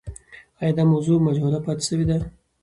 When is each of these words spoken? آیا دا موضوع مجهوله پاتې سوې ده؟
آیا 0.59 0.73
دا 0.77 0.83
موضوع 0.91 1.17
مجهوله 1.27 1.59
پاتې 1.65 1.83
سوې 1.89 2.05
ده؟ 2.09 2.17